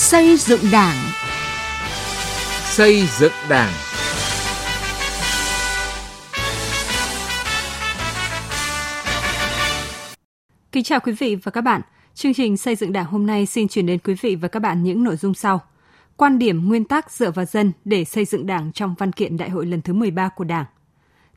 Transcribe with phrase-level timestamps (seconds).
[0.00, 0.96] Xây dựng Đảng.
[2.64, 3.72] Xây dựng Đảng.
[10.72, 11.80] Kính chào quý vị và các bạn.
[12.14, 14.82] Chương trình Xây dựng Đảng hôm nay xin chuyển đến quý vị và các bạn
[14.82, 15.60] những nội dung sau.
[16.16, 19.50] Quan điểm nguyên tắc dựa vào dân để xây dựng Đảng trong văn kiện đại
[19.50, 20.66] hội lần thứ 13 của Đảng.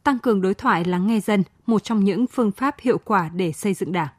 [0.04, 3.52] Tăng cường đối thoại lắng nghe dân, một trong những phương pháp hiệu quả để
[3.52, 4.10] xây dựng Đảng.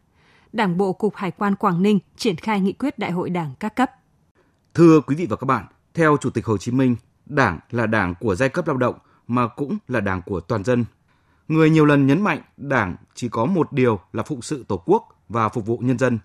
[0.52, 3.76] Đảng bộ Cục Hải quan Quảng Ninh triển khai nghị quyết đại hội Đảng các
[3.76, 3.90] cấp.
[4.74, 6.96] Thưa quý vị và các bạn, theo Chủ tịch Hồ Chí Minh,
[7.26, 8.94] Đảng là đảng của giai cấp lao động
[9.26, 10.84] mà cũng là đảng của toàn dân.
[11.48, 15.08] Người nhiều lần nhấn mạnh Đảng chỉ có một điều là phụng sự Tổ quốc
[15.28, 16.18] và phục vụ nhân dân.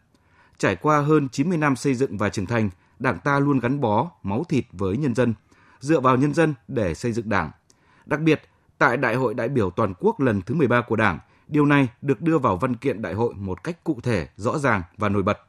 [0.58, 4.12] Trải qua hơn 90 năm xây dựng và trưởng thành, Đảng ta luôn gắn bó
[4.24, 5.34] máu thịt với nhân dân,
[5.80, 7.52] dựa vào nhân dân để xây dựng Đảng.
[8.06, 8.42] Đặc biệt,
[8.78, 12.22] tại Đại hội đại biểu toàn quốc lần thứ 13 của Đảng, điều này được
[12.22, 15.49] đưa vào văn kiện đại hội một cách cụ thể, rõ ràng và nổi bật.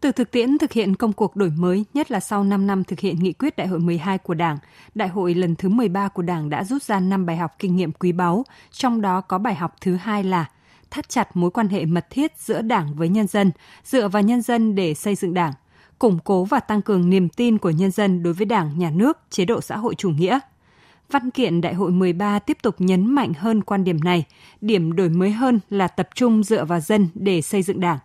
[0.00, 3.00] Từ thực tiễn thực hiện công cuộc đổi mới, nhất là sau 5 năm thực
[3.00, 4.58] hiện nghị quyết đại hội 12 của Đảng,
[4.94, 7.92] đại hội lần thứ 13 của Đảng đã rút ra 5 bài học kinh nghiệm
[7.92, 10.46] quý báu, trong đó có bài học thứ hai là
[10.90, 13.50] thắt chặt mối quan hệ mật thiết giữa Đảng với nhân dân,
[13.84, 15.52] dựa vào nhân dân để xây dựng Đảng,
[15.98, 19.18] củng cố và tăng cường niềm tin của nhân dân đối với Đảng, Nhà nước,
[19.30, 20.38] chế độ xã hội chủ nghĩa.
[21.10, 24.24] Văn kiện Đại hội 13 tiếp tục nhấn mạnh hơn quan điểm này,
[24.60, 27.98] điểm đổi mới hơn là tập trung dựa vào dân để xây dựng Đảng.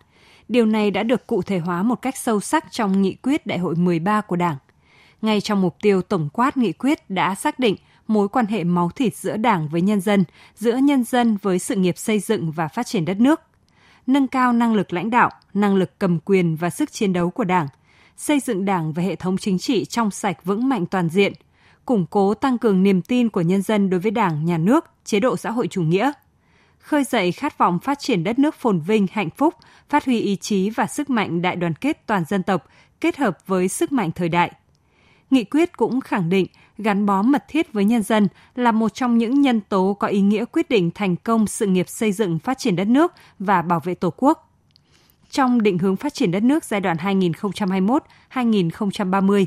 [0.47, 3.57] Điều này đã được cụ thể hóa một cách sâu sắc trong nghị quyết Đại
[3.57, 4.57] hội 13 của Đảng.
[5.21, 7.75] Ngay trong mục tiêu tổng quát nghị quyết đã xác định
[8.07, 10.23] mối quan hệ máu thịt giữa Đảng với nhân dân,
[10.55, 13.41] giữa nhân dân với sự nghiệp xây dựng và phát triển đất nước,
[14.07, 17.43] nâng cao năng lực lãnh đạo, năng lực cầm quyền và sức chiến đấu của
[17.43, 17.67] Đảng,
[18.17, 21.33] xây dựng Đảng và hệ thống chính trị trong sạch vững mạnh toàn diện,
[21.85, 25.19] củng cố tăng cường niềm tin của nhân dân đối với Đảng, Nhà nước, chế
[25.19, 26.11] độ xã hội chủ nghĩa,
[26.83, 29.53] khơi dậy khát vọng phát triển đất nước phồn vinh, hạnh phúc,
[29.89, 32.67] phát huy ý chí và sức mạnh đại đoàn kết toàn dân tộc
[33.01, 34.51] kết hợp với sức mạnh thời đại.
[35.29, 39.17] Nghị quyết cũng khẳng định gắn bó mật thiết với nhân dân là một trong
[39.17, 42.57] những nhân tố có ý nghĩa quyết định thành công sự nghiệp xây dựng phát
[42.57, 44.49] triển đất nước và bảo vệ Tổ quốc.
[45.29, 49.45] Trong định hướng phát triển đất nước giai đoạn 2021-2030,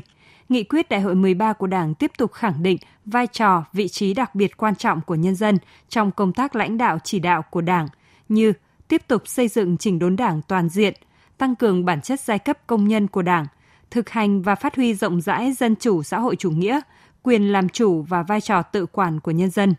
[0.49, 4.13] Nghị quyết Đại hội 13 của Đảng tiếp tục khẳng định vai trò, vị trí
[4.13, 5.57] đặc biệt quan trọng của nhân dân
[5.89, 7.87] trong công tác lãnh đạo chỉ đạo của Đảng
[8.29, 8.53] như
[8.87, 10.93] tiếp tục xây dựng chỉnh đốn Đảng toàn diện,
[11.37, 13.45] tăng cường bản chất giai cấp công nhân của Đảng,
[13.91, 16.79] thực hành và phát huy rộng rãi dân chủ xã hội chủ nghĩa,
[17.23, 19.75] quyền làm chủ và vai trò tự quản của nhân dân.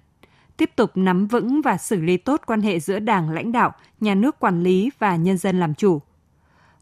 [0.56, 4.14] Tiếp tục nắm vững và xử lý tốt quan hệ giữa Đảng lãnh đạo, nhà
[4.14, 6.00] nước quản lý và nhân dân làm chủ.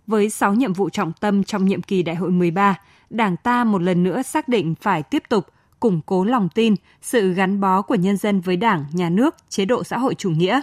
[0.06, 2.78] Với 6 nhiệm vụ trọng tâm trong nhiệm kỳ Đại hội 13,
[3.10, 5.46] Đảng ta một lần nữa xác định phải tiếp tục
[5.80, 9.64] củng cố lòng tin, sự gắn bó của nhân dân với Đảng, Nhà nước, chế
[9.64, 10.60] độ xã hội chủ nghĩa.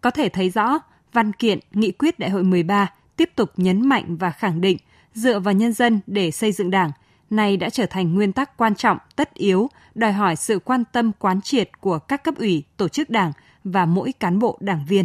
[0.00, 0.78] Có thể thấy rõ,
[1.12, 4.76] văn kiện, nghị quyết Đại hội 13 tiếp tục nhấn mạnh và khẳng định
[5.14, 6.90] dựa vào nhân dân để xây dựng Đảng,
[7.30, 11.12] này đã trở thành nguyên tắc quan trọng, tất yếu, đòi hỏi sự quan tâm
[11.18, 13.32] quán triệt của các cấp ủy, tổ chức Đảng
[13.64, 15.04] và mỗi cán bộ đảng viên.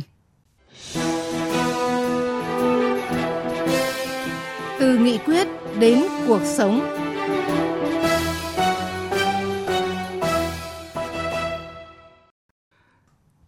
[4.80, 5.48] Từ nghị quyết
[5.82, 6.80] đến cuộc sống.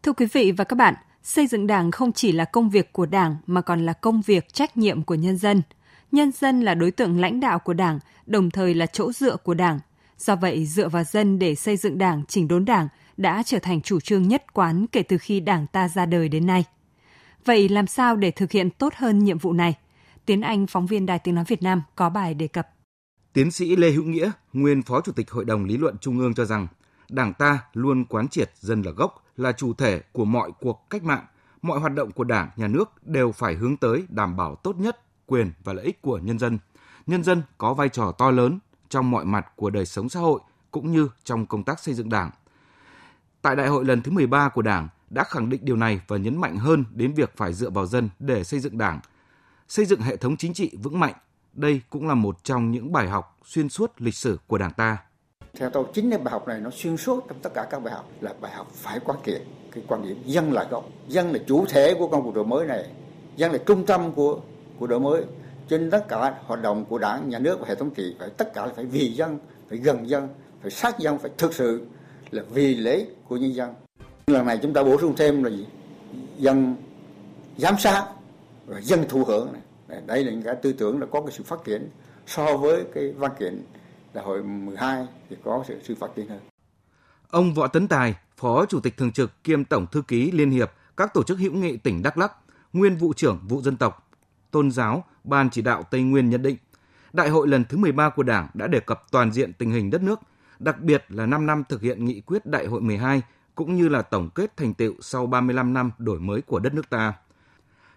[0.04, 3.06] Thưa quý vị và các bạn, xây dựng Đảng không chỉ là công việc của
[3.06, 5.62] Đảng mà còn là công việc trách nhiệm của nhân dân.
[6.12, 9.54] Nhân dân là đối tượng lãnh đạo của Đảng, đồng thời là chỗ dựa của
[9.54, 9.80] Đảng.
[10.18, 13.82] Do vậy, dựa vào dân để xây dựng Đảng, chỉnh đốn Đảng đã trở thành
[13.82, 16.64] chủ trương nhất quán kể từ khi Đảng ta ra đời đến nay.
[17.46, 19.76] Vậy làm sao để thực hiện tốt hơn nhiệm vụ này?
[20.26, 22.70] Tiến Anh, phóng viên Đài Tiếng Nói Việt Nam có bài đề cập.
[23.34, 26.34] Tiến sĩ Lê Hữu Nghĩa, nguyên Phó Chủ tịch Hội đồng Lý luận Trung ương
[26.34, 26.68] cho rằng,
[27.10, 31.04] Đảng ta luôn quán triệt dân là gốc, là chủ thể của mọi cuộc cách
[31.04, 31.26] mạng,
[31.62, 35.02] mọi hoạt động của Đảng, Nhà nước đều phải hướng tới đảm bảo tốt nhất
[35.26, 36.60] quyền và lợi ích của nhân dân.
[37.08, 40.42] Nhân dân có vai trò to lớn trong mọi mặt của đời sống xã hội
[40.72, 42.32] cũng như trong công tác xây dựng Đảng.
[43.42, 46.42] Tại đại hội lần thứ 13 của Đảng đã khẳng định điều này và nhấn
[46.42, 49.00] mạnh hơn đến việc phải dựa vào dân để xây dựng Đảng,
[49.74, 51.14] xây dựng hệ thống chính trị vững mạnh.
[51.54, 54.98] Đây cũng là một trong những bài học xuyên suốt lịch sử của Đảng ta.
[55.54, 57.94] Theo tôi chính cái bài học này nó xuyên suốt trong tất cả các bài
[57.94, 61.40] học là bài học phải quán triệt cái quan điểm dân là gốc, dân là
[61.48, 62.86] chủ thể của công cuộc đổi mới này,
[63.36, 64.40] dân là trung tâm của
[64.80, 65.24] của đổi mới.
[65.68, 68.54] Trên tất cả hoạt động của đảng, nhà nước và hệ thống trị phải tất
[68.54, 69.40] cả là phải vì dân,
[69.70, 70.28] phải gần dân,
[70.62, 71.86] phải sát dân, phải thực sự
[72.32, 73.74] là vì lợi của nhân dân.
[74.28, 75.66] Lần này chúng ta bổ sung thêm là gì?
[76.38, 76.76] Dân
[77.58, 78.08] giám sát
[78.66, 79.62] và dân thụ hưởng này.
[80.06, 81.90] Đây là những cái tư tưởng là có cái sự phát triển
[82.26, 83.64] so với cái văn kiện
[84.14, 86.40] đại hội 12 thì có sự, sự phát triển hơn.
[87.30, 90.72] Ông Võ Tấn Tài, Phó Chủ tịch Thường trực kiêm Tổng Thư ký Liên hiệp
[90.98, 92.34] các tổ chức hữu nghị tỉnh Đắk Lắk,
[92.74, 94.10] nguyên vụ trưởng vụ dân tộc,
[94.52, 96.58] tôn giáo, Ban chỉ đạo Tây Nguyên nhận định,
[97.14, 100.02] Đại hội lần thứ 13 của Đảng đã đề cập toàn diện tình hình đất
[100.02, 100.20] nước,
[100.60, 103.22] đặc biệt là 5 năm thực hiện nghị quyết Đại hội 12
[103.56, 106.90] cũng như là tổng kết thành tựu sau 35 năm đổi mới của đất nước
[106.90, 107.14] ta.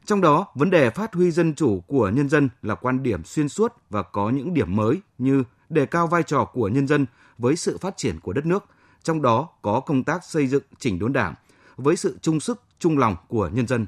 [0.07, 3.49] Trong đó, vấn đề phát huy dân chủ của nhân dân là quan điểm xuyên
[3.49, 7.07] suốt và có những điểm mới như đề cao vai trò của nhân dân
[7.39, 8.65] với sự phát triển của đất nước,
[9.03, 11.35] trong đó có công tác xây dựng chỉnh đốn đảng
[11.77, 13.87] với sự chung sức, chung lòng của nhân dân.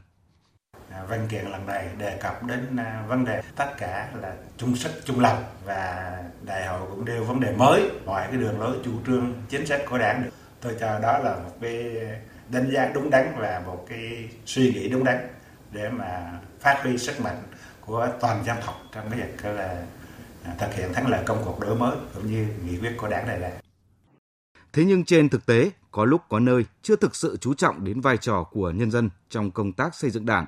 [0.90, 4.76] À, văn kiện lần này đề cập đến à, vấn đề tất cả là chung
[4.76, 6.12] sức chung lòng và
[6.42, 9.82] đại hội cũng đều vấn đề mới mọi cái đường lối chủ trương chính sách
[9.90, 10.30] của đảng được
[10.60, 11.94] tôi cho đó là một cái
[12.48, 15.28] đánh giá đúng đắn và một cái suy nghĩ đúng đắn
[15.72, 17.42] để mà phát huy sức mạnh
[17.80, 19.86] của toàn dân tộc trong cái việc là
[20.44, 23.26] à, thực hiện thắng lợi công cuộc đổi mới cũng như nghị quyết của đảng
[23.26, 23.50] này là
[24.72, 28.00] Thế nhưng trên thực tế, có lúc có nơi chưa thực sự chú trọng đến
[28.00, 30.46] vai trò của nhân dân trong công tác xây dựng đảng.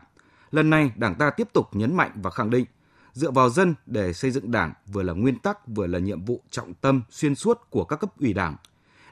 [0.51, 2.65] Lần này, Đảng ta tiếp tục nhấn mạnh và khẳng định
[3.13, 6.41] dựa vào dân để xây dựng đảng vừa là nguyên tắc vừa là nhiệm vụ
[6.51, 8.57] trọng tâm xuyên suốt của các cấp ủy đảng.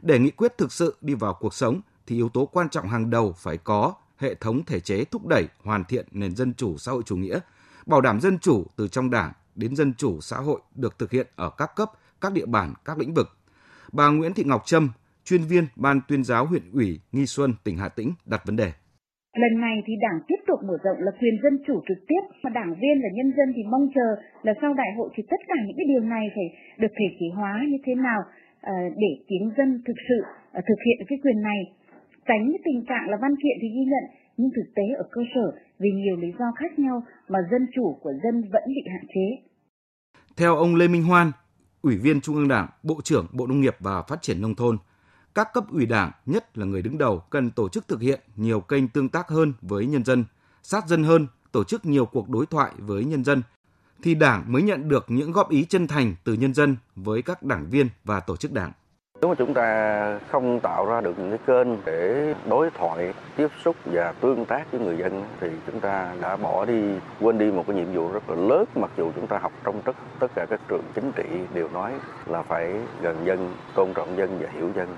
[0.02, 3.10] Để nghị quyết thực sự đi vào cuộc sống thì yếu tố quan trọng hàng
[3.10, 6.92] đầu phải có hệ thống thể chế thúc đẩy hoàn thiện nền dân chủ xã
[6.92, 7.38] hội chủ nghĩa,
[7.86, 11.26] bảo đảm dân chủ từ trong đảng đến dân chủ xã hội được thực hiện
[11.36, 11.88] ở các cấp,
[12.20, 13.28] các địa bàn, các lĩnh vực.
[13.92, 14.92] Bà Nguyễn Thị Ngọc Trâm,
[15.24, 18.72] chuyên viên Ban tuyên giáo huyện ủy Nghi Xuân, tỉnh Hà Tĩnh đặt vấn đề.
[19.42, 22.50] Lần này thì Đảng tiếp tục mở rộng là quyền dân chủ trực tiếp, mà
[22.50, 24.08] đảng viên và nhân dân thì mong chờ
[24.42, 26.48] là sau đại hội thì tất cả những cái điều này phải
[26.78, 28.20] được thể chế hóa như thế nào
[28.60, 30.18] ờ, để tiếng dân thực sự
[30.52, 31.60] ờ, thực hiện cái quyền này.
[32.28, 34.04] Tránh cái tình trạng là văn kiện thì ghi nhận
[34.36, 37.98] nhưng thực tế ở cơ sở vì nhiều lý do khác nhau mà dân chủ
[38.02, 39.26] của dân vẫn bị hạn chế.
[40.36, 41.32] Theo ông Lê Minh Hoan,
[41.82, 44.78] Ủy viên Trung ương Đảng, Bộ trưởng Bộ Nông nghiệp và Phát triển Nông thôn,
[45.34, 48.60] các cấp ủy đảng, nhất là người đứng đầu, cần tổ chức thực hiện nhiều
[48.60, 50.24] kênh tương tác hơn với nhân dân,
[50.62, 53.42] sát dân hơn, tổ chức nhiều cuộc đối thoại với nhân dân,
[54.02, 57.42] thì đảng mới nhận được những góp ý chân thành từ nhân dân với các
[57.42, 58.72] đảng viên và tổ chức đảng.
[59.20, 63.48] Nếu mà chúng ta không tạo ra được những cái kênh để đối thoại, tiếp
[63.64, 66.82] xúc và tương tác với người dân thì chúng ta đã bỏ đi,
[67.20, 69.82] quên đi một cái nhiệm vụ rất là lớn mặc dù chúng ta học trong
[69.84, 71.24] tất tất cả các trường chính trị
[71.54, 71.92] đều nói
[72.26, 74.88] là phải gần dân, tôn trọng dân và hiểu dân.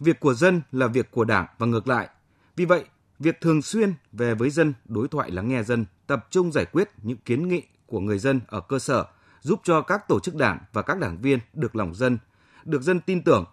[0.00, 2.08] Việc của dân là việc của Đảng và ngược lại.
[2.56, 2.84] Vì vậy,
[3.18, 6.90] việc thường xuyên về với dân, đối thoại lắng nghe dân, tập trung giải quyết
[7.02, 9.04] những kiến nghị của người dân ở cơ sở
[9.40, 12.18] giúp cho các tổ chức đảng và các đảng viên được lòng dân,
[12.66, 13.44] được dân tin tưởng.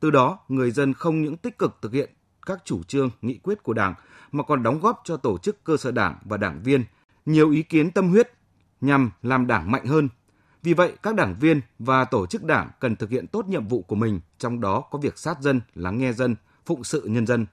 [0.00, 2.10] Từ đó, người dân không những tích cực thực hiện
[2.46, 3.94] các chủ trương, nghị quyết của Đảng
[4.32, 6.84] mà còn đóng góp cho tổ chức cơ sở Đảng và đảng viên
[7.26, 8.32] nhiều ý kiến tâm huyết
[8.80, 10.08] nhằm làm Đảng mạnh hơn,
[10.62, 13.82] vì vậy, các đảng viên và tổ chức đảng cần thực hiện tốt nhiệm vụ
[13.82, 16.36] của mình, trong đó có việc sát dân, lắng nghe dân,
[16.66, 17.46] phụng sự nhân dân.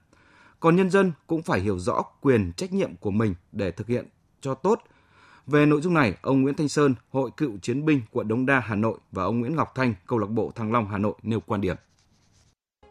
[0.60, 4.06] Còn nhân dân cũng phải hiểu rõ quyền trách nhiệm của mình để thực hiện
[4.40, 4.82] cho tốt.
[5.48, 8.60] Về nội dung này, ông Nguyễn Thanh Sơn, Hội Cựu Chiến binh quận Đống Đa,
[8.60, 11.40] Hà Nội và ông Nguyễn Ngọc Thanh, Câu lạc bộ Thăng Long, Hà Nội nêu
[11.40, 11.76] quan điểm.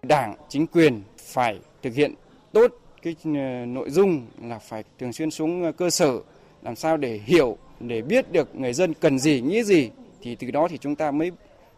[0.01, 1.01] Đảng, chính quyền
[1.33, 2.13] phải thực hiện
[2.53, 2.71] tốt
[3.01, 6.19] cái ờ, nội dung là phải thường xuyên xuống ờ, cơ sở
[6.61, 9.89] làm sao để hiểu để biết được người dân cần gì nghĩ gì
[10.21, 11.31] thì từ đó thì chúng ta mới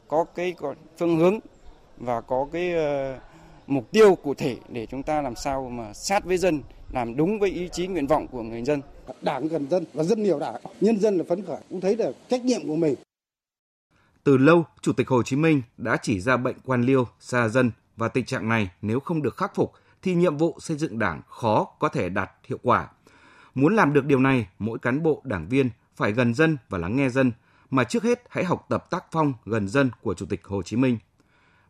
[0.07, 0.55] có cái
[0.97, 1.39] phương hướng
[1.97, 3.19] và có cái ờ,
[3.67, 6.61] mục tiêu cụ thể để chúng ta làm sao mà sát với dân
[6.91, 8.81] làm đúng với ý chí nguyện vọng của người dân
[9.21, 12.15] đảng gần dân và dân nhiều đảng nhân dân là phấn khởi cũng thấy được
[12.29, 12.95] trách nhiệm của mình
[14.23, 17.71] từ lâu chủ tịch hồ chí minh đã chỉ ra bệnh quan liêu xa dân
[17.97, 21.21] và tình trạng này nếu không được khắc phục thì nhiệm vụ xây dựng đảng
[21.27, 22.87] khó có thể đạt hiệu quả
[23.55, 26.95] muốn làm được điều này mỗi cán bộ đảng viên phải gần dân và lắng
[26.95, 27.31] nghe dân
[27.69, 30.77] mà trước hết hãy học tập tác phong gần dân của Chủ tịch Hồ Chí
[30.77, 30.97] Minh.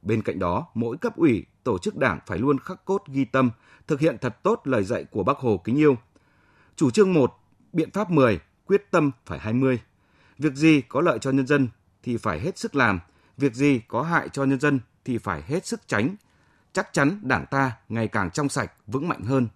[0.01, 3.51] Bên cạnh đó, mỗi cấp ủy, tổ chức đảng phải luôn khắc cốt ghi tâm,
[3.87, 5.97] thực hiện thật tốt lời dạy của Bác Hồ kính yêu.
[6.79, 7.39] Chủ trương 1,
[7.73, 9.79] biện pháp 10, quyết tâm phải 20.
[10.37, 11.67] Việc gì có lợi cho nhân dân
[12.03, 12.99] thì phải hết sức làm,
[13.37, 16.15] việc gì có hại cho nhân dân thì phải hết sức tránh.
[16.73, 19.47] Chắc chắn đảng ta ngày càng trong sạch, vững mạnh hơn,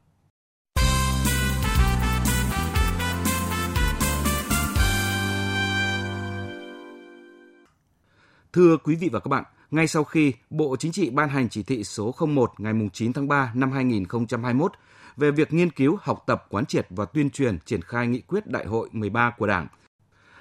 [8.53, 11.63] Thưa quý vị và các bạn, ngay sau khi Bộ Chính trị ban hành chỉ
[11.63, 14.72] thị số 01 ngày 9 tháng 3 năm 2021
[15.17, 18.48] về việc nghiên cứu, học tập, quán triệt và tuyên truyền triển khai nghị quyết
[18.48, 19.67] đại hội 13 của Đảng,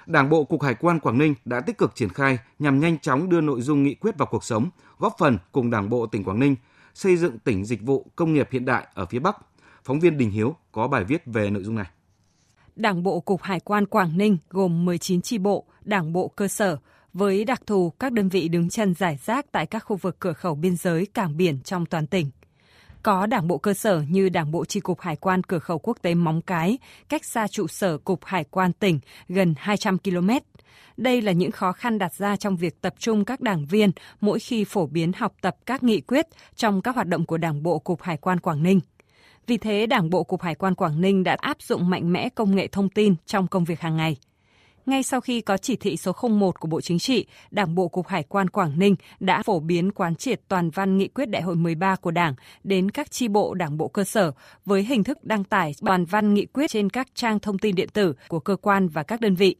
[0.05, 3.29] Đảng bộ Cục Hải quan Quảng Ninh đã tích cực triển khai nhằm nhanh chóng
[3.29, 6.39] đưa nội dung nghị quyết vào cuộc sống, góp phần cùng Đảng bộ tỉnh Quảng
[6.39, 6.55] Ninh
[6.93, 9.37] xây dựng tỉnh dịch vụ công nghiệp hiện đại ở phía Bắc.
[9.83, 11.85] Phóng viên Đình Hiếu có bài viết về nội dung này.
[12.75, 16.77] Đảng bộ Cục Hải quan Quảng Ninh gồm 19 chi bộ, đảng bộ cơ sở,
[17.13, 20.33] với đặc thù các đơn vị đứng chân giải rác tại các khu vực cửa
[20.33, 22.31] khẩu biên giới, cảng biển trong toàn tỉnh.
[23.03, 25.97] Có đảng bộ cơ sở như Đảng bộ Tri cục Hải quan cửa khẩu quốc
[26.01, 26.77] tế Móng Cái,
[27.09, 30.29] cách xa trụ sở Cục Hải quan tỉnh gần 200 km.
[30.97, 33.91] Đây là những khó khăn đặt ra trong việc tập trung các đảng viên
[34.21, 37.63] mỗi khi phổ biến học tập các nghị quyết trong các hoạt động của Đảng
[37.63, 38.79] bộ Cục Hải quan Quảng Ninh.
[39.47, 42.55] Vì thế, Đảng bộ Cục Hải quan Quảng Ninh đã áp dụng mạnh mẽ công
[42.55, 44.17] nghệ thông tin trong công việc hàng ngày.
[44.85, 48.07] Ngay sau khi có chỉ thị số 01 của Bộ Chính trị, Đảng bộ Cục
[48.07, 51.55] Hải quan Quảng Ninh đã phổ biến quán triệt toàn văn nghị quyết đại hội
[51.55, 54.31] 13 của Đảng đến các chi bộ Đảng bộ cơ sở
[54.65, 57.89] với hình thức đăng tải toàn văn nghị quyết trên các trang thông tin điện
[57.93, 59.55] tử của cơ quan và các đơn vị.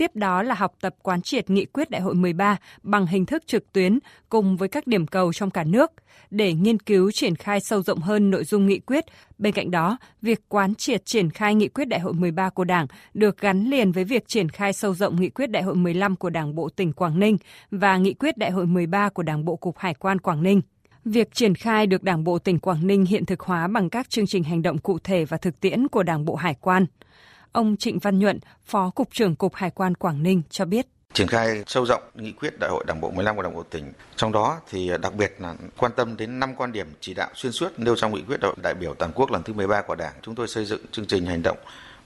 [0.00, 3.46] Tiếp đó là học tập quán triệt nghị quyết đại hội 13 bằng hình thức
[3.46, 5.92] trực tuyến cùng với các điểm cầu trong cả nước
[6.30, 9.04] để nghiên cứu triển khai sâu rộng hơn nội dung nghị quyết.
[9.38, 12.86] Bên cạnh đó, việc quán triệt triển khai nghị quyết đại hội 13 của Đảng
[13.14, 16.30] được gắn liền với việc triển khai sâu rộng nghị quyết đại hội 15 của
[16.30, 17.36] Đảng bộ tỉnh Quảng Ninh
[17.70, 20.60] và nghị quyết đại hội 13 của Đảng bộ Cục Hải quan Quảng Ninh.
[21.04, 24.26] Việc triển khai được Đảng bộ tỉnh Quảng Ninh hiện thực hóa bằng các chương
[24.26, 26.86] trình hành động cụ thể và thực tiễn của Đảng bộ Hải quan.
[27.52, 31.28] Ông Trịnh Văn Nhuận, Phó Cục trưởng Cục Hải quan Quảng Ninh cho biết triển
[31.28, 33.92] khai sâu rộng nghị quyết đại hội đảng bộ 15 của đảng bộ tỉnh.
[34.16, 37.52] Trong đó thì đặc biệt là quan tâm đến năm quan điểm chỉ đạo xuyên
[37.52, 40.12] suốt nêu trong nghị quyết đại đại biểu toàn quốc lần thứ 13 của Đảng.
[40.22, 41.56] Chúng tôi xây dựng chương trình hành động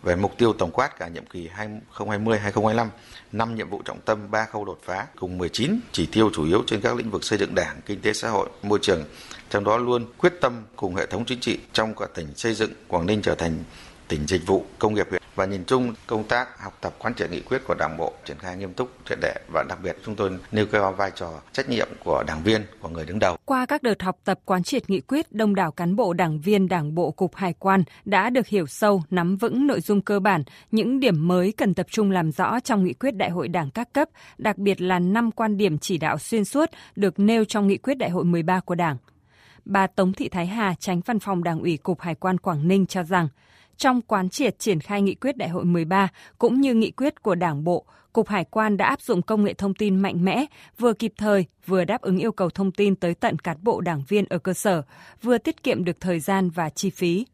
[0.02, 1.48] về mục tiêu tổng quát cả nhiệm kỳ
[1.96, 2.86] 2020-2025,
[3.32, 6.62] năm nhiệm vụ trọng tâm, ba khâu đột phá cùng 19 chỉ tiêu chủ yếu
[6.66, 9.04] trên các lĩnh vực xây dựng Đảng, kinh tế xã hội, môi trường.
[9.50, 12.72] Trong đó luôn quyết tâm cùng hệ thống chính trị trong cả tỉnh xây dựng
[12.88, 13.64] Quảng Ninh trở thành
[14.08, 17.30] tỉnh dịch vụ công nghiệp huyện và nhìn chung công tác học tập quán triệt
[17.30, 20.14] nghị quyết của đảng bộ triển khai nghiêm túc triệt để và đặc biệt chúng
[20.16, 23.36] tôi nêu cao vai trò trách nhiệm của đảng viên của người đứng đầu.
[23.44, 26.68] Qua các đợt học tập quán triệt nghị quyết, đông đảo cán bộ đảng viên
[26.68, 30.42] đảng bộ cục hải quan đã được hiểu sâu, nắm vững nội dung cơ bản,
[30.70, 33.92] những điểm mới cần tập trung làm rõ trong nghị quyết đại hội đảng các
[33.92, 34.08] cấp,
[34.38, 37.94] đặc biệt là năm quan điểm chỉ đạo xuyên suốt được nêu trong nghị quyết
[37.94, 38.96] đại hội 13 của Đảng.
[39.64, 42.86] Bà Tống Thị Thái Hà, tránh văn phòng Đảng ủy Cục Hải quan Quảng Ninh
[42.86, 43.28] cho rằng,
[43.76, 47.34] trong quán triệt triển khai nghị quyết đại hội 13 cũng như nghị quyết của
[47.34, 50.44] Đảng bộ, Cục Hải quan đã áp dụng công nghệ thông tin mạnh mẽ,
[50.78, 54.02] vừa kịp thời, vừa đáp ứng yêu cầu thông tin tới tận cán bộ đảng
[54.08, 54.82] viên ở cơ sở,
[55.22, 57.24] vừa tiết kiệm được thời gian và chi phí.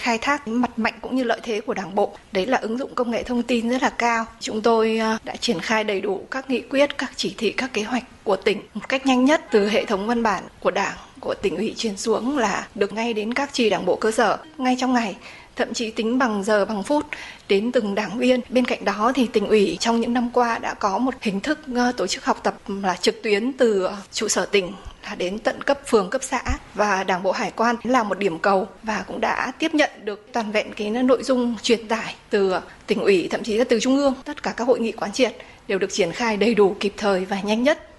[0.00, 2.94] Khai thác mặt mạnh cũng như lợi thế của đảng bộ đấy là ứng dụng
[2.94, 4.24] công nghệ thông tin rất là cao.
[4.40, 7.72] Chúng tôi à, đã triển khai đầy đủ các nghị quyết các chỉ thị các
[7.72, 10.96] kế hoạch của tỉnh một cách nhanh nhất từ hệ thống văn bản của đảng
[11.20, 14.38] của tỉnh ủy truyền xuống là được ngay đến các tri đảng bộ cơ sở.
[14.58, 15.16] Ngay trong ngày
[15.56, 17.06] thậm chí tính bằng giờ, bằng phút
[17.48, 18.40] đến từng đảng viên.
[18.48, 21.58] Bên cạnh đó thì tỉnh ủy trong những năm qua đã có một hình thức
[21.74, 24.72] ờ, tổ chức học tập là trực tuyến từ ờ, trụ sở tỉnh
[25.04, 26.42] là đến tận cấp phường, cấp xã
[26.74, 30.28] và đảng bộ hải quan là một điểm cầu và cũng đã tiếp nhận được
[30.32, 33.80] toàn vẹn cái nội dung truyền tải từ ờ, tỉnh ủy, thậm chí là từ
[33.80, 35.36] trung ương tất cả các hội nghị quán triệt
[35.68, 37.89] đều được triển khai đầy đủ kịp thời và nhanh nhất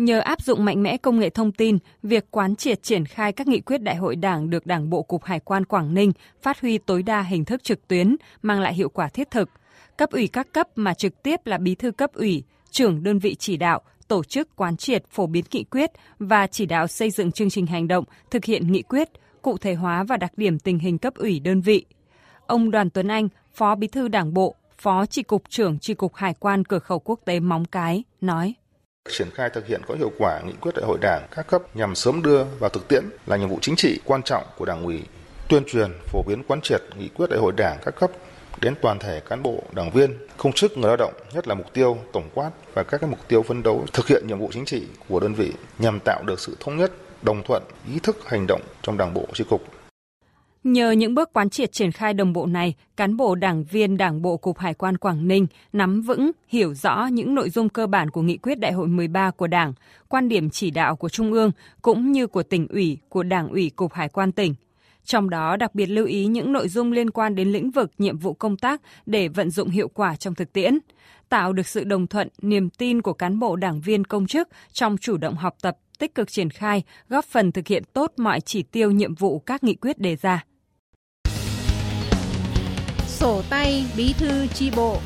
[0.00, 3.46] Nhờ áp dụng mạnh mẽ công nghệ thông tin, việc quán triệt triển khai các
[3.46, 6.78] nghị quyết đại hội đảng được Đảng bộ Cục Hải quan Quảng Ninh phát huy
[6.78, 9.50] tối đa hình thức trực tuyến, mang lại hiệu quả thiết thực.
[9.96, 13.34] Cấp ủy các cấp mà trực tiếp là bí thư cấp ủy, trưởng đơn vị
[13.34, 17.32] chỉ đạo, tổ chức quán triệt phổ biến nghị quyết và chỉ đạo xây dựng
[17.32, 19.08] chương trình hành động, thực hiện nghị quyết,
[19.42, 21.84] cụ thể hóa và đặc điểm tình hình cấp ủy đơn vị.
[22.46, 26.14] Ông Đoàn Tuấn Anh, Phó Bí thư Đảng bộ, Phó Chỉ cục trưởng Chỉ cục
[26.14, 28.54] Hải quan cửa khẩu quốc tế Móng Cái nói:
[29.08, 31.94] triển khai thực hiện có hiệu quả nghị quyết đại hội đảng các cấp nhằm
[31.94, 35.02] sớm đưa vào thực tiễn là nhiệm vụ chính trị quan trọng của đảng ủy,
[35.48, 38.10] tuyên truyền, phổ biến, quán triệt nghị quyết đại hội đảng các cấp
[38.60, 41.72] đến toàn thể cán bộ, đảng viên, công chức, người lao động, nhất là mục
[41.72, 44.64] tiêu, tổng quát và các cái mục tiêu phấn đấu thực hiện nhiệm vụ chính
[44.64, 46.92] trị của đơn vị nhằm tạo được sự thống nhất,
[47.22, 49.79] đồng thuận, ý thức, hành động trong đảng bộ chi cục.
[50.64, 54.22] Nhờ những bước quán triệt triển khai đồng bộ này, cán bộ đảng viên Đảng
[54.22, 58.10] bộ Cục Hải quan Quảng Ninh nắm vững, hiểu rõ những nội dung cơ bản
[58.10, 59.72] của nghị quyết đại hội 13 của Đảng,
[60.08, 61.50] quan điểm chỉ đạo của Trung ương
[61.82, 64.54] cũng như của tỉnh ủy, của Đảng ủy Cục Hải quan tỉnh.
[65.04, 68.18] Trong đó đặc biệt lưu ý những nội dung liên quan đến lĩnh vực nhiệm
[68.18, 70.78] vụ công tác để vận dụng hiệu quả trong thực tiễn,
[71.28, 74.96] tạo được sự đồng thuận, niềm tin của cán bộ đảng viên công chức trong
[74.96, 78.62] chủ động học tập, tích cực triển khai, góp phần thực hiện tốt mọi chỉ
[78.62, 80.44] tiêu nhiệm vụ các nghị quyết đề ra
[83.20, 84.98] sổ tay bí thư chi bộ.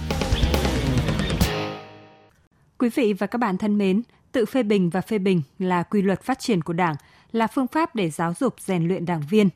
[2.78, 4.02] Quý vị và các bạn thân mến,
[4.32, 6.94] tự phê bình và phê bình là quy luật phát triển của Đảng,
[7.32, 9.48] là phương pháp để giáo dục rèn luyện đảng viên.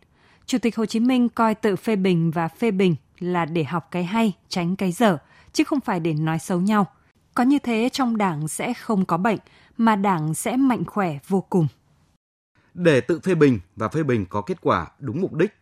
[0.46, 3.88] Chủ tịch Hồ Chí Minh coi tự phê bình và phê bình là để học
[3.90, 5.18] cái hay, tránh cái dở,
[5.52, 6.86] chứ không phải để nói xấu nhau.
[7.34, 9.38] Có như thế trong Đảng sẽ không có bệnh,
[9.76, 11.66] mà Đảng sẽ mạnh khỏe vô cùng.
[12.74, 15.54] Để tự phê bình và phê bình có kết quả đúng mục đích,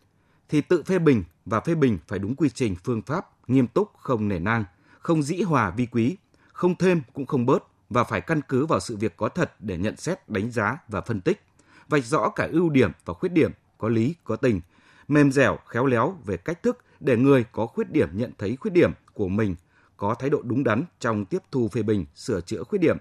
[0.49, 3.91] thì tự phê bình và phê bình phải đúng quy trình phương pháp, nghiêm túc,
[3.99, 4.65] không nể nang,
[4.99, 6.17] không dĩ hòa vi quý,
[6.53, 9.79] không thêm cũng không bớt và phải căn cứ vào sự việc có thật để
[9.79, 11.43] nhận xét, đánh giá và phân tích,
[11.88, 14.61] vạch rõ cả ưu điểm và khuyết điểm, có lý, có tình,
[15.09, 18.71] mềm dẻo, khéo léo về cách thức để người có khuyết điểm nhận thấy khuyết
[18.71, 19.55] điểm của mình,
[19.97, 22.97] có thái độ đúng đắn trong tiếp thu phê bình, sửa chữa khuyết điểm.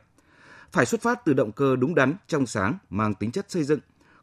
[0.72, 3.80] Phải xuất phát từ động cơ đúng đắn, trong sáng, mang tính chất xây dựng,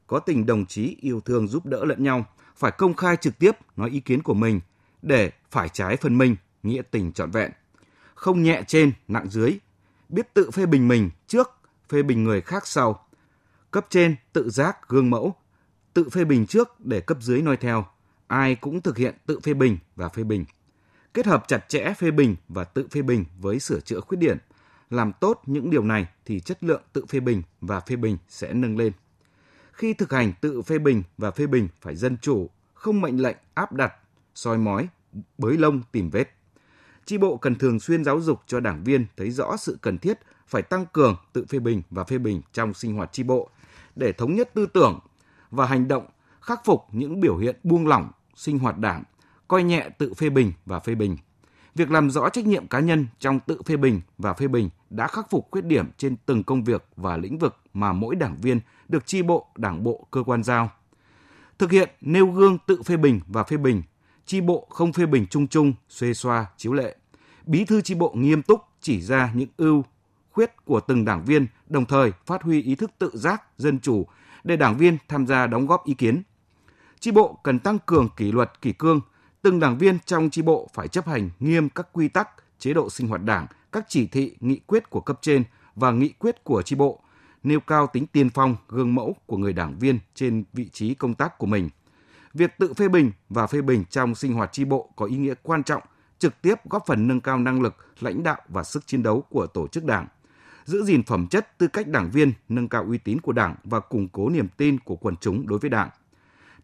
[0.06, 2.24] có tình đồng chí yêu thương giúp đỡ lẫn nhau,
[2.56, 4.60] phải công khai trực tiếp nói ý kiến của mình
[5.02, 7.52] để phải trái phân minh nghĩa tình trọn vẹn.
[8.14, 9.58] Không nhẹ trên, nặng dưới,
[10.08, 11.50] biết tự phê bình mình trước,
[11.88, 13.06] phê bình người khác sau.
[13.70, 15.34] Cấp trên tự giác gương mẫu,
[15.94, 17.86] tự phê bình trước để cấp dưới noi theo.
[18.26, 20.44] Ai cũng thực hiện tự phê bình và phê bình.
[21.14, 24.36] Kết hợp chặt chẽ phê bình và tự phê bình với sửa chữa khuyết điểm.
[24.90, 28.52] Làm tốt những điều này thì chất lượng tự phê bình và phê bình sẽ
[28.52, 28.92] nâng lên.
[29.72, 33.36] Khi thực hành tự phê bình và phê bình phải dân chủ, không mệnh lệnh
[33.54, 33.94] áp đặt,
[34.34, 34.88] soi mói,
[35.38, 36.28] bới lông tìm vết.
[37.04, 40.18] Chi bộ cần thường xuyên giáo dục cho đảng viên thấy rõ sự cần thiết
[40.46, 43.50] phải tăng cường tự phê bình và phê bình trong sinh hoạt chi bộ
[43.96, 44.98] để thống nhất tư tưởng
[45.50, 46.06] và hành động
[46.40, 49.02] khắc phục những biểu hiện buông lỏng sinh hoạt đảng,
[49.48, 51.16] coi nhẹ tự phê bình và phê bình.
[51.74, 55.06] Việc làm rõ trách nhiệm cá nhân trong tự phê bình và phê bình đã
[55.06, 58.60] khắc phục khuyết điểm trên từng công việc và lĩnh vực mà mỗi đảng viên
[58.88, 60.70] được chi bộ, đảng bộ, cơ quan giao.
[61.58, 63.82] Thực hiện nêu gương tự phê bình và phê bình,
[64.26, 66.96] chi bộ không phê bình chung chung, xuê xoa, chiếu lệ.
[67.46, 69.84] Bí thư chi bộ nghiêm túc chỉ ra những ưu,
[70.30, 74.06] khuyết của từng đảng viên, đồng thời phát huy ý thức tự giác, dân chủ
[74.44, 76.22] để đảng viên tham gia đóng góp ý kiến.
[77.00, 79.00] Chi bộ cần tăng cường kỷ luật kỷ cương,
[79.42, 82.90] từng đảng viên trong chi bộ phải chấp hành nghiêm các quy tắc, chế độ
[82.90, 85.44] sinh hoạt đảng, các chỉ thị, nghị quyết của cấp trên
[85.74, 87.00] và nghị quyết của chi bộ,
[87.42, 91.14] nêu cao tính tiên phong, gương mẫu của người đảng viên trên vị trí công
[91.14, 91.68] tác của mình.
[92.34, 95.34] Việc tự phê bình và phê bình trong sinh hoạt chi bộ có ý nghĩa
[95.42, 95.82] quan trọng,
[96.18, 99.46] trực tiếp góp phần nâng cao năng lực, lãnh đạo và sức chiến đấu của
[99.46, 100.06] tổ chức đảng
[100.64, 103.80] giữ gìn phẩm chất tư cách đảng viên, nâng cao uy tín của Đảng và
[103.80, 105.88] củng cố niềm tin của quần chúng đối với Đảng.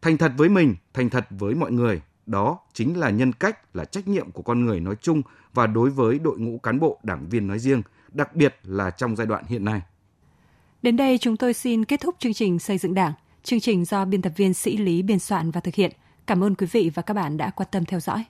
[0.02, 3.84] Thành thật với mình, thành thật với mọi người, đó chính là nhân cách, là
[3.84, 5.22] trách nhiệm của con người nói chung
[5.54, 7.82] và đối với đội ngũ cán bộ đảng viên nói riêng,
[8.12, 9.80] đặc biệt là trong giai đoạn hiện nay.
[10.82, 13.12] Đến đây chúng tôi xin kết thúc chương trình xây dựng Đảng.
[13.42, 15.92] Chương trình do biên tập viên Sĩ Lý biên soạn và thực hiện.
[16.26, 18.24] Cảm ơn quý vị và các bạn đã quan tâm theo dõi.